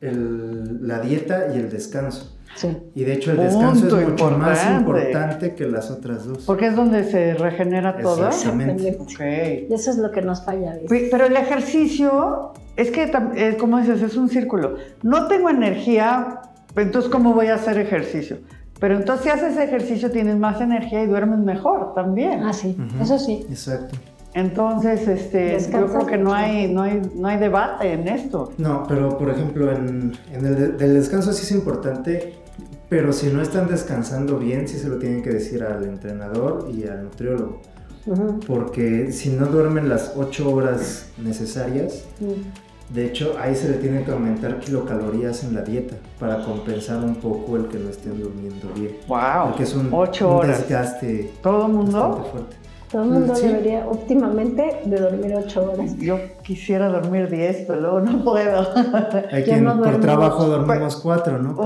[0.00, 2.36] la dieta y el descanso.
[2.56, 2.76] Sí.
[2.94, 6.44] Y de hecho el descanso es mucho más importante que las otras dos.
[6.46, 8.26] Porque es donde se regenera todo.
[8.26, 8.96] Exactamente.
[8.98, 9.66] Okay.
[9.68, 10.78] Y eso es lo que nos falla.
[10.88, 13.10] Pero el ejercicio, es que,
[13.58, 14.76] como dices, es un círculo.
[15.02, 16.40] No tengo energía,
[16.76, 18.38] entonces, ¿cómo voy a hacer ejercicio?
[18.78, 22.42] Pero entonces si haces ejercicio tienes más energía y duermes mejor también.
[22.42, 23.46] Ah, sí, eso sí.
[23.48, 23.96] Exacto.
[24.34, 28.52] Entonces, este, yo creo que no hay, no, hay, no hay debate en esto.
[28.58, 32.34] No, pero por ejemplo, en, el descanso sí es importante,
[32.90, 36.86] pero si no están descansando bien, sí se lo tienen que decir al entrenador y
[36.86, 37.62] al nutriólogo.
[38.46, 42.04] Porque si no duermen las ocho horas necesarias,
[42.88, 47.16] de hecho, ahí se le tienen que aumentar kilocalorías en la dieta para compensar un
[47.16, 48.96] poco el que no estén durmiendo bien.
[49.08, 49.48] ¡Wow!
[49.48, 50.60] Porque es un, Ocho horas.
[50.60, 52.28] desgaste ¿Todo el mundo?
[52.30, 52.56] fuerte.
[52.90, 55.96] Todo el mundo debería óptimamente de dormir ocho horas.
[55.98, 58.64] Yo quisiera dormir diez, pero luego no puedo.
[59.32, 61.56] Hay quien por trabajo dormimos cuatro, ¿no?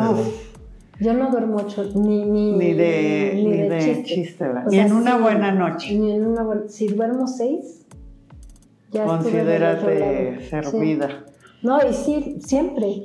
[0.99, 4.47] Yo no duermo ocho, ni, ni, ni de, ni, de, chiste.
[4.69, 5.95] ni en una buena noche.
[5.95, 7.27] Ni en una buena, si duermo
[8.91, 11.25] seis, Considérate servida.
[11.63, 13.03] No, y sí, siempre.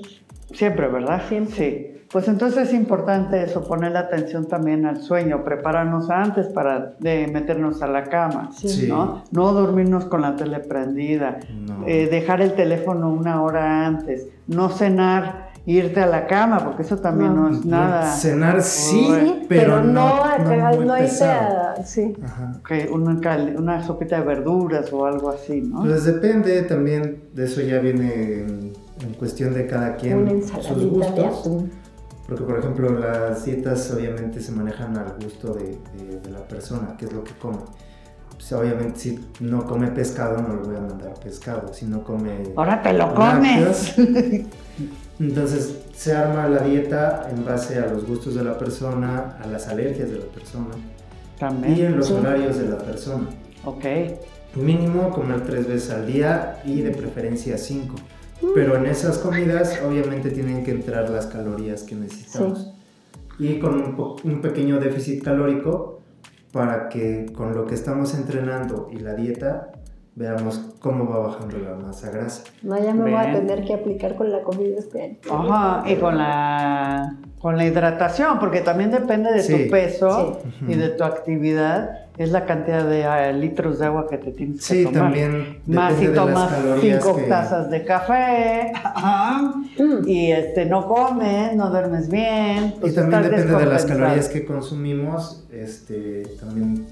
[0.51, 1.21] Siempre, ¿verdad?
[1.27, 1.55] Siempre.
[1.55, 1.91] Sí.
[2.11, 7.27] Pues entonces es importante eso, poner la atención también al sueño, prepararnos antes para de
[7.27, 8.87] meternos a la cama, sí.
[8.87, 9.23] ¿no?
[9.31, 11.39] No dormirnos con la tele prendida,
[11.85, 16.97] eh, dejar el teléfono una hora antes, no cenar irte a la cama, porque eso
[16.97, 18.11] también no, es nada.
[18.11, 21.75] Cenar sí, pero, no, no, no, irte a.
[21.83, 22.15] Sí.
[22.91, 23.19] una,
[23.57, 25.81] una, sopita de verduras o algo así, ¿no?
[25.81, 31.49] Pues depende también, de eso ya viene en, cuestión de cada quien sus gustos.
[32.27, 35.77] Porque, por ejemplo, las dietas obviamente se manejan al gusto de,
[36.23, 37.59] de, la persona, qué es lo que come.
[38.31, 42.51] pues, obviamente si no come pescado no le voy a mandar pescado, si no come...
[42.55, 43.95] Ahora te lo comes.
[45.19, 49.67] Entonces se arma la dieta en base a los gustos de la persona, a las
[49.67, 50.75] alergias de la persona
[51.39, 51.77] También.
[51.77, 53.27] y en los horarios de la persona.
[53.63, 53.85] Ok.
[54.55, 57.95] Mínimo comer tres veces al día y de preferencia cinco.
[58.53, 62.73] Pero en esas comidas obviamente tienen que entrar las calorías que necesitamos.
[63.39, 66.01] Y con un, un pequeño déficit calórico
[66.51, 69.71] para que con lo que estamos entrenando y la dieta
[70.15, 72.43] veamos cómo va bajando la masa grasa.
[72.63, 75.17] No, ya me voy a tener que aplicar con la comida este año.
[75.29, 79.65] Ajá, y con la, con la hidratación, porque también depende de Sí.
[79.65, 80.65] tu peso Sí.
[80.69, 84.59] y de tu actividad, es la cantidad de ah, litros de agua que te tienes
[84.59, 85.01] que Sí, tomar.
[85.01, 90.07] también Más si depende de las tomas cinco que- tazas de café ajá, Mm.
[90.07, 92.75] y este no comes, no duermes bien.
[92.79, 96.85] pues y también estás depende de las calorías que consumimos, este, también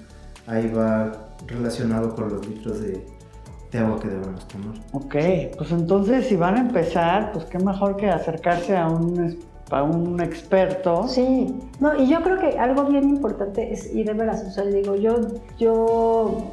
[0.45, 1.13] ahí va
[1.47, 3.01] relacionado con los litros de,
[3.73, 4.75] de agua que debemos tomar.
[4.93, 5.15] Ok,
[5.57, 9.39] pues entonces si van a empezar, pues qué mejor que acercarse a un,
[9.71, 11.07] a un experto.
[11.07, 14.63] Sí, no, y yo creo que algo bien importante es, y de veras, o sea,
[14.65, 15.15] digo, yo,
[15.57, 16.51] yo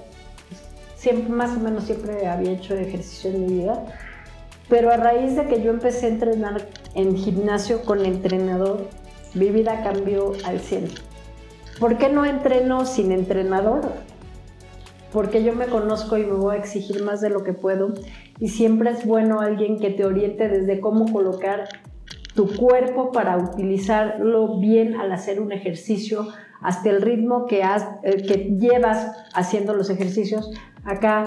[0.97, 3.85] siempre, más o menos siempre había hecho ejercicio en mi vida,
[4.69, 8.87] pero a raíz de que yo empecé a entrenar en gimnasio con entrenador,
[9.35, 10.89] mi vida cambió al 100.
[11.79, 14.10] ¿Por qué no entreno sin entrenador?
[15.13, 17.95] Porque yo me conozco y me voy a exigir más de lo que puedo
[18.39, 21.69] y siempre es bueno alguien que te oriente desde cómo colocar
[22.35, 26.29] tu cuerpo para utilizarlo bien al hacer un ejercicio,
[26.63, 30.53] hasta el ritmo que, has, eh, que llevas haciendo los ejercicios.
[30.85, 31.25] Acá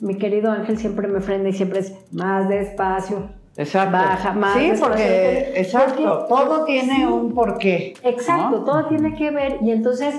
[0.00, 3.30] mi querido Ángel siempre me frena y siempre es más despacio.
[3.58, 3.92] Exacto.
[3.92, 4.86] Baja, más Sí, despacio.
[4.88, 7.04] porque, exacto, Porque- todo tiene sí.
[7.04, 7.94] un porqué.
[8.02, 8.64] Exacto, ¿no?
[8.64, 10.14] todo tiene que ver y entonces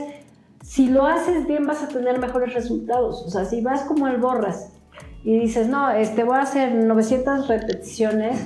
[0.67, 3.23] si lo haces bien vas a tener mejores resultados.
[3.25, 4.73] O sea, si vas como el borras
[5.23, 8.38] y dices, no, este, voy a hacer 900 repeticiones,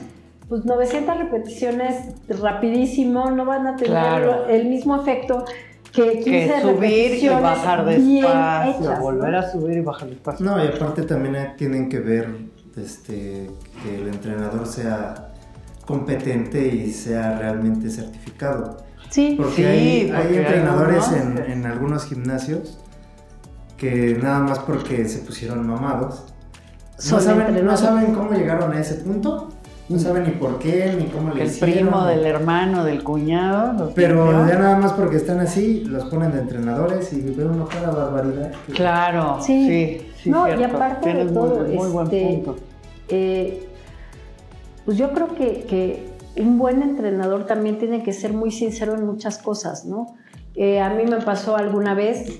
[0.47, 1.95] pues 900 repeticiones
[2.29, 4.45] rapidísimo no van a tener Claro.
[4.47, 5.45] el mismo efecto
[5.91, 9.03] que 15 Que subir y bajar bien despacio, hechas, ¿no?
[9.03, 10.45] volver a subir y bajar despacio.
[10.45, 12.29] No, y aparte también tienen que ver
[12.77, 13.49] este,
[13.81, 15.31] que el entrenador sea
[15.87, 18.77] competente y sea realmente certificado.
[19.09, 22.77] Sí, Porque Sí, hay, porque hay hay entrenadores en, algunos- en algunos gimnasios
[23.77, 26.23] que nada más porque se pusieron mamados,
[27.09, 27.79] no saben, no entrenadores.
[27.79, 29.49] saben cómo llegaron a ese punto,
[29.89, 31.89] no saben ni por qué, ni cómo le el hicieron.
[31.89, 33.91] primo del hermano, del cuñado.
[33.95, 37.89] Pero ya nada más porque están así, los ponen de entrenadores y ve uno cada
[37.91, 38.51] barbaridad.
[38.67, 39.67] que- Claro, Sí.
[39.67, 40.29] sí, sí.
[40.29, 42.55] No, y aparte de Tienes muy- todo, muy, buen este, punto.
[43.09, 43.67] Eh,
[44.85, 49.05] pues yo creo que, que un buen entrenador también tiene que ser muy sincero en
[49.05, 50.15] muchas cosas, ¿no?
[50.55, 52.39] Eh, a mí me pasó alguna vez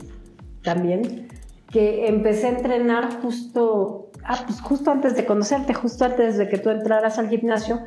[0.64, 1.28] también
[1.72, 6.58] que empecé a entrenar justo, ah, pues justo antes de conocerte, justo antes de que
[6.58, 7.80] tú entraras al gimnasio.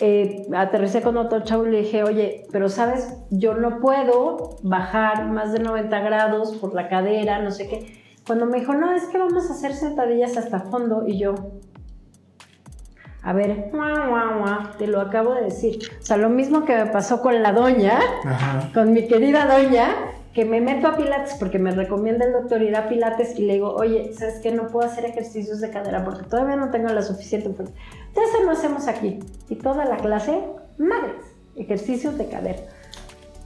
[0.00, 5.26] eh, aterricé con otro chavo y le dije, oye, pero sabes, yo no puedo bajar
[5.26, 8.00] más de 90 grados por la cadera, no sé qué.
[8.26, 11.34] Cuando me dijo, no, es que vamos a hacer sentadillas hasta fondo, y yo,
[13.22, 15.78] a ver, guau, guau, guau, te lo acabo de decir.
[16.00, 18.70] O sea, lo mismo que me pasó con la doña, Ajá.
[18.72, 19.88] con mi querida doña,
[20.32, 23.54] que me meto a Pilates porque me recomienda el doctor ir a Pilates y le
[23.54, 24.52] digo, oye, ¿sabes qué?
[24.52, 27.74] No puedo hacer ejercicios de cadera porque todavía no tengo la suficiente fuerza.
[28.08, 29.18] Entonces lo hacemos aquí.
[29.48, 30.38] Y toda la clase,
[30.78, 31.24] madres,
[31.56, 32.60] ejercicios de cadera.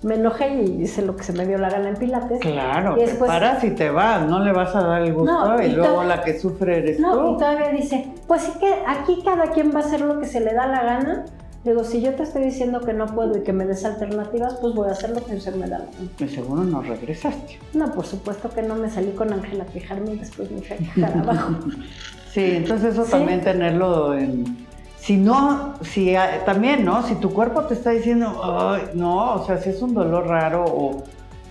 [0.02, 2.40] Me enojé y hice lo que se me dio la gana en Pilates.
[2.40, 5.32] Claro, y te después- paras y te vas, no le vas a dar el gusto
[5.32, 7.34] No, y, y luego la que sufre eres No, tú.
[7.34, 10.40] y todavía dice, pues sí que aquí cada quien va a hacer lo que se
[10.40, 11.24] le da la gana.
[11.64, 14.74] Digo, si yo te estoy diciendo que no puedo y que me des alternativas, pues
[14.74, 16.08] voy a hacer lo que se me da la gana.
[16.18, 17.60] De seguro no regresaste.
[17.72, 20.74] No, por supuesto que no me salí con Ángela a quejarme y después me fui
[20.76, 21.54] a quejar abajo.
[22.32, 23.10] Sí, entonces eso Sí.
[23.12, 24.66] también tenerlo en...
[25.02, 26.14] Si no, si
[26.46, 27.02] también, ¿no?
[27.04, 30.64] Si tu cuerpo te está diciendo, Ay, no, o sea, si es un dolor raro
[30.64, 31.02] o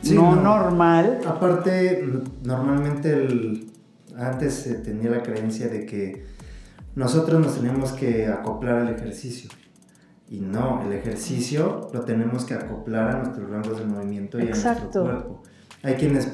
[0.01, 0.41] Sí, no, no.
[0.57, 2.01] normal, Aparte,
[2.43, 3.69] normalmente el-
[4.17, 6.25] antes se tenía la creencia de que
[6.95, 9.49] nosotros nos teníamos que acoplar al ejercicio.
[10.29, 14.45] Y no, el ejercicio lo tenemos que acoplar a nuestros rangos de movimiento y a
[14.45, 14.81] Exacto.
[14.81, 15.43] nuestro cuerpo.
[15.83, 16.31] Hay quienes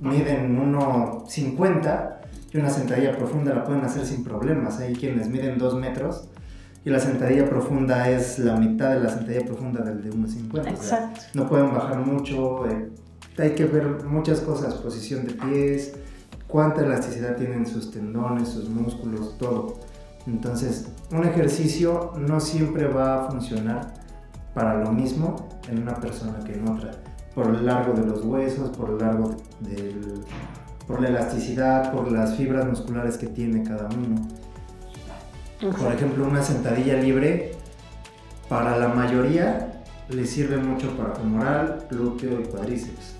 [0.00, 2.20] miden 1,50
[2.52, 4.78] y una sentadilla profunda la pueden hacer sin problemas.
[4.78, 6.28] Hay quienes miden 2 metros
[6.84, 10.60] y la sentadilla profunda es la mitad de la sentadilla profunda del de 1,50.
[10.60, 11.20] O sea, Exacto.
[11.34, 12.90] no pueden bajar mucho, eh,
[13.38, 15.94] hay que ver muchas cosas, posición de pies,
[16.46, 19.80] cuánta elasticidad tienen sus tendones, sus músculos, todo.
[20.26, 23.94] Entonces, un ejercicio no siempre va a funcionar
[24.54, 26.92] para lo mismo en una persona que en otra,
[27.34, 30.20] por el largo de los huesos, por el largo del,
[30.86, 34.16] por la elasticidad, por las fibras musculares que tiene cada uno.
[35.72, 37.52] Por ejemplo, una sentadilla libre,
[38.48, 43.16] para la mayoría le sirve mucho para femoral, glúteo y cuádriceps.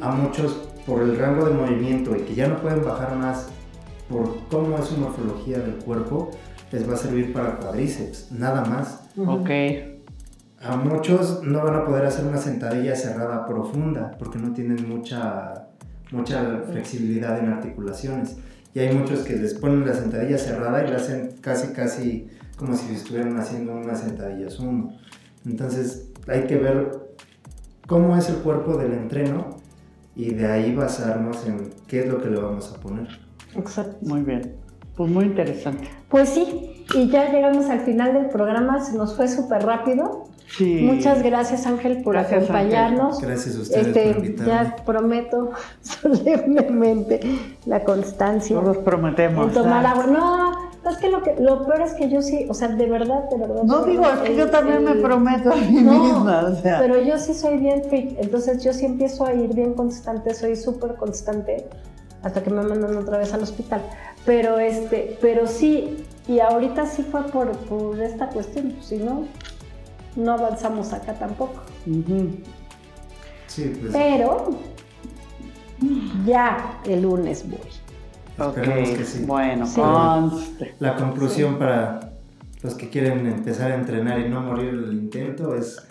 [0.00, 3.48] A muchos, por el rango de movimiento y que ya no pueden bajar más
[4.08, 6.30] por cómo es su morfología del cuerpo,
[6.72, 9.00] les va a servir para cuádriceps, nada más.
[9.16, 9.50] Ok.
[10.62, 15.68] A muchos no van a poder hacer una sentadilla cerrada profunda porque no tienen mucha,
[16.10, 18.36] mucha flexibilidad en articulaciones.
[18.76, 22.76] Y hay muchos que les ponen la sentadilla cerrada y la hacen casi, casi como
[22.76, 24.98] si estuvieran haciendo una sentadilla sumo.
[25.46, 26.90] Entonces hay que ver
[27.86, 29.56] cómo es el cuerpo del entreno
[30.14, 33.08] y de ahí basarnos en qué es lo que le vamos a poner.
[33.54, 33.96] Exacto.
[34.02, 34.56] Muy bien.
[34.94, 35.88] Pues muy interesante.
[36.10, 40.28] Pues sí, y ya llegamos al final del programa, se nos fue súper rápido.
[40.48, 40.82] Sí.
[40.82, 43.20] Muchas gracias Ángel por acompañarnos.
[43.20, 44.52] Gracias a ustedes este, por invitarme.
[44.52, 45.50] Ya prometo
[45.82, 47.20] solemnemente
[47.66, 48.58] la constancia.
[48.60, 49.48] Todos prometemos.
[49.48, 50.06] En tomar agua.
[50.06, 53.28] No, es que lo, que lo peor es que yo sí, o sea, de verdad,
[53.28, 53.62] de verdad.
[53.64, 56.44] No digo, es que yo también me prometo a mí misma.
[56.44, 56.78] O sea.
[56.78, 60.56] Pero yo sí soy bien freak, entonces yo sí empiezo a ir bien constante, soy
[60.56, 61.68] súper constante
[62.22, 63.82] hasta que me mandan otra vez al hospital.
[64.24, 69.24] Pero este, pero sí, y ahorita sí fue por, por esta cuestión, pues, si no,
[70.16, 71.62] no avanzamos acá tampoco.
[73.46, 73.92] Sí, pues.
[73.92, 74.50] Pero
[76.26, 78.46] ya el lunes voy.
[78.46, 78.58] Ok,
[79.26, 79.66] bueno,
[80.78, 82.12] La conclusión para
[82.62, 85.86] los que quieren empezar a entrenar y no morir el intento es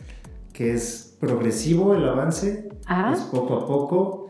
[0.54, 2.70] que es progresivo el avance,
[3.14, 4.30] es poco a poco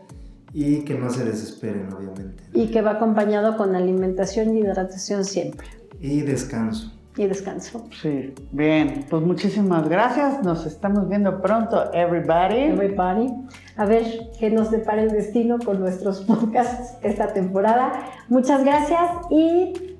[0.52, 2.42] y que no se desesperen, obviamente.
[2.54, 5.68] Y que va acompañado con alimentación y hidratación siempre.
[6.00, 6.95] Y descanso.
[7.16, 7.88] Y descanso.
[8.02, 9.06] Sí, bien.
[9.08, 10.42] Pues muchísimas gracias.
[10.42, 12.64] Nos estamos viendo pronto, everybody.
[12.64, 13.32] Everybody.
[13.76, 14.04] A ver
[14.38, 18.10] qué nos depara el destino con nuestros podcasts esta temporada.
[18.28, 19.00] Muchas gracias
[19.30, 19.96] y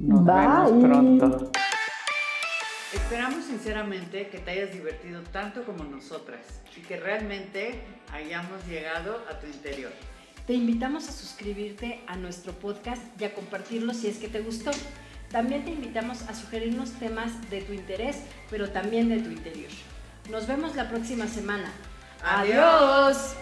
[0.00, 1.50] nos vemos pronto.
[2.92, 6.40] Esperamos sinceramente que te hayas divertido tanto como nosotras
[6.76, 7.80] y que realmente
[8.12, 9.92] hayamos llegado a tu interior.
[10.46, 14.70] Te invitamos a suscribirte a nuestro podcast y a compartirlo si es que te gustó.
[15.30, 19.70] También te invitamos a sugerirnos temas de tu interés, pero también de tu interior.
[20.30, 21.70] Nos vemos la próxima semana.
[22.22, 23.34] Adiós.